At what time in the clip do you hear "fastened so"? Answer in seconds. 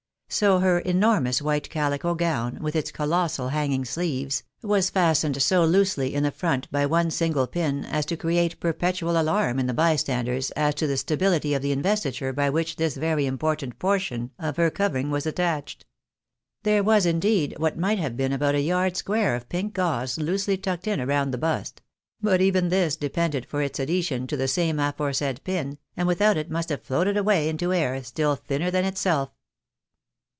4.89-5.65